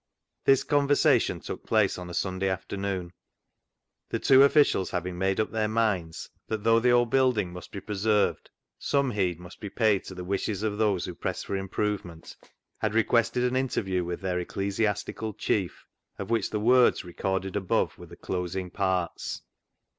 This 0.45 0.63
conversation 0.63 1.41
took 1.41 1.63
place 1.67 1.99
on 1.99 2.09
a 2.09 2.15
Sunday 2.15 2.49
afternoon. 2.49 3.13
The 4.09 4.17
two 4.17 4.41
officials 4.41 4.89
having 4.89 5.15
made 5.15 5.39
up 5.39 5.51
their 5.51 5.67
minds 5.67 6.27
that, 6.47 6.63
though 6.63 6.79
the 6.79 6.89
old 6.89 7.11
building 7.11 7.53
must 7.53 7.71
be 7.71 7.81
preserved, 7.81 8.49
some 8.79 9.11
heed 9.11 9.39
must 9.39 9.59
be 9.59 9.69
paid 9.69 10.03
to 10.05 10.15
the 10.15 10.23
wishes 10.23 10.63
of 10.63 10.79
those 10.79 11.05
who 11.05 11.13
pressed 11.13 11.45
for 11.45 11.55
improvement, 11.55 12.35
had 12.79 12.95
requested 12.95 13.43
an 13.43 13.55
interview 13.55 14.03
with 14.03 14.21
their 14.21 14.43
ecclesi 14.43 14.87
astical 14.89 15.37
chief, 15.37 15.85
of 16.17 16.31
which 16.31 16.49
the 16.49 16.59
words 16.59 17.05
recorded 17.05 17.55
above 17.55 17.95
were 17.99 18.07
the 18.07 18.15
closing 18.17 18.71
parts. 18.71 19.43